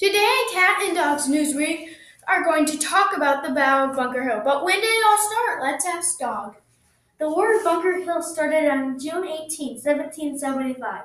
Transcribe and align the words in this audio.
Today, 0.00 0.38
Cat 0.50 0.80
and 0.80 0.96
Dog's 0.96 1.28
Newsweek 1.28 1.90
are 2.26 2.42
going 2.42 2.64
to 2.64 2.78
talk 2.78 3.14
about 3.14 3.44
the 3.44 3.50
Battle 3.50 3.90
of 3.90 3.96
Bunker 3.96 4.22
Hill. 4.22 4.40
But 4.42 4.64
when 4.64 4.80
did 4.80 4.86
it 4.86 5.04
all 5.06 5.18
start? 5.18 5.62
Let's 5.62 5.84
ask 5.84 6.18
Dog. 6.18 6.56
The 7.18 7.28
War 7.28 7.58
of 7.58 7.64
Bunker 7.64 7.98
Hill 8.02 8.22
started 8.22 8.70
on 8.70 8.98
June 8.98 9.28
18, 9.28 9.74
1775. 9.74 11.02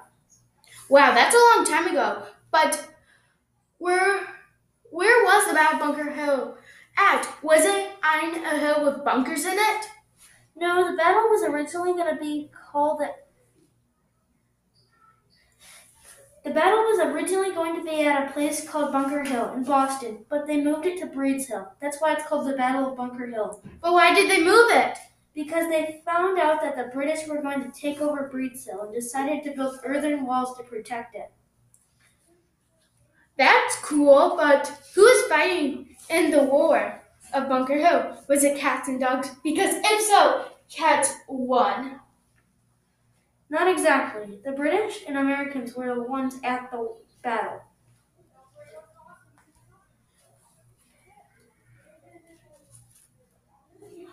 Wow, 0.87 1.13
that's 1.13 1.35
a 1.35 1.57
long 1.57 1.65
time 1.65 1.89
ago. 1.89 2.23
But 2.51 2.87
where 3.79 4.27
where 4.91 5.25
was 5.25 5.45
the 5.45 5.55
Battle 5.55 5.81
of 5.81 5.97
Bunker 5.97 6.11
Hill 6.11 6.55
at? 6.95 7.27
Was 7.43 7.65
it 7.65 7.91
on 8.01 8.45
a 8.45 8.57
hill 8.57 8.85
with 8.85 9.03
bunkers 9.03 9.43
in 9.43 9.57
it? 9.57 9.87
No, 10.55 10.89
the 10.89 10.95
battle 10.95 11.23
was 11.23 11.43
originally 11.43 11.91
going 11.91 12.15
to 12.15 12.21
be 12.21 12.49
called 12.71 12.99
The 12.99 13.24
battle 16.55 16.79
was 16.79 16.99
originally 17.13 17.51
going 17.51 17.75
to 17.75 17.83
be 17.83 18.01
at 18.05 18.29
a 18.29 18.31
place 18.31 18.67
called 18.67 18.93
Bunker 18.93 19.23
Hill 19.23 19.53
in 19.53 19.65
Boston, 19.65 20.25
but 20.29 20.47
they 20.47 20.61
moved 20.61 20.85
it 20.85 20.97
to 21.01 21.05
Breed's 21.05 21.47
Hill. 21.47 21.69
That's 21.81 21.99
why 21.99 22.13
it's 22.13 22.25
called 22.25 22.47
the 22.47 22.55
Battle 22.55 22.89
of 22.89 22.97
Bunker 22.97 23.27
Hill. 23.27 23.61
But 23.81 23.91
why 23.91 24.15
did 24.15 24.31
they 24.31 24.41
move 24.41 24.71
it? 24.71 24.97
Because 25.33 25.67
they 25.67 26.01
found 26.05 26.39
out 26.39 26.61
that 26.61 26.77
the 26.77 26.89
British 26.93 27.27
were 27.27 27.41
going 27.41 27.61
to 27.61 27.77
take 27.77 27.99
over 27.99 28.29
Breed's 28.29 28.65
Hill 28.65 28.83
and 28.83 28.93
decided 28.93 29.43
to 29.43 29.51
build 29.51 29.79
earthen 29.83 30.25
walls 30.25 30.55
to 30.55 30.63
protect 30.63 31.13
it. 31.15 31.29
That's 33.37 33.75
cool, 33.81 34.37
but 34.37 34.81
who 34.95 35.05
is 35.05 35.27
fighting 35.27 35.97
in 36.09 36.31
the 36.31 36.43
war 36.43 37.01
of 37.33 37.49
Bunker 37.49 37.77
Hill? 37.77 38.17
Was 38.29 38.45
it 38.45 38.57
cats 38.57 38.87
and 38.87 38.97
dogs? 38.97 39.29
Because 39.43 39.75
if 39.75 40.01
so, 40.05 40.45
cats 40.73 41.13
won. 41.27 41.99
Not 43.55 43.69
exactly. 43.69 44.41
The 44.43 44.51
British 44.51 45.05
and 45.07 45.17
Americans 45.17 45.75
were 45.75 45.95
the 45.95 46.03
ones 46.03 46.35
at 46.43 46.69
the 46.71 46.93
battle. 47.23 47.61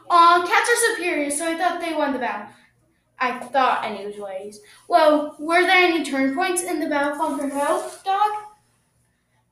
Aw, 0.08 0.46
cats 0.46 0.70
are 0.70 0.94
superior, 0.94 1.28
so 1.28 1.50
I 1.50 1.58
thought 1.58 1.80
they 1.80 1.92
won 1.92 2.12
the 2.12 2.20
battle. 2.20 2.54
I 3.18 3.40
thought, 3.40 3.84
anyways. 3.84 4.60
Well, 4.86 5.34
were 5.40 5.62
there 5.62 5.86
any 5.88 6.04
turn 6.04 6.36
points 6.36 6.62
in 6.62 6.78
the 6.78 6.88
battle 6.88 7.10
of 7.14 7.18
Bunker 7.18 7.52
Hill, 7.52 7.90
Dog? 8.04 8.44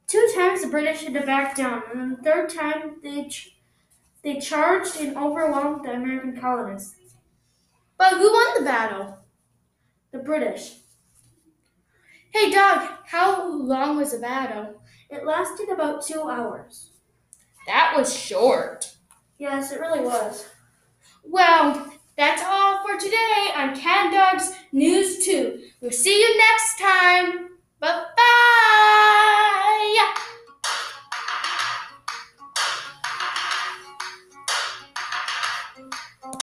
Two 0.07 0.25
times 0.37 0.63
the 0.63 0.69
British 0.69 1.03
had 1.03 1.15
to 1.15 1.27
back 1.27 1.57
down, 1.57 1.83
and 1.93 2.17
the 2.17 2.23
third 2.23 2.49
time 2.49 3.01
they 3.03 3.27
ch- 3.27 3.57
they 4.23 4.39
charged 4.39 5.01
and 5.01 5.17
overwhelmed 5.17 5.85
the 5.85 5.95
American 5.95 6.41
colonists. 6.41 6.95
But 7.99 8.13
who 8.13 8.33
won 8.33 8.55
the 8.57 8.65
battle? 8.65 9.17
British. 10.31 10.77
Hey, 12.33 12.53
Dog, 12.53 12.89
how 13.05 13.53
long 13.53 13.97
was 13.97 14.13
the 14.13 14.21
battle? 14.21 14.81
It 15.11 15.27
lasted 15.27 15.69
about 15.71 16.07
two 16.07 16.23
hours. 16.23 16.93
That 17.67 17.95
was 17.97 18.17
short. 18.17 18.95
Yes, 19.39 19.73
it 19.73 19.81
really 19.81 19.99
was. 19.99 20.47
Well, 21.25 21.93
that's 22.17 22.45
all 22.47 22.87
for 22.87 22.97
today 22.97 23.49
on 23.57 23.75
Cat 23.75 24.13
Dog's 24.13 24.55
News 24.71 25.25
2. 25.25 25.63
We'll 25.81 25.91
see 25.91 26.21
you 26.21 26.39
next 26.39 26.79
time. 26.79 27.49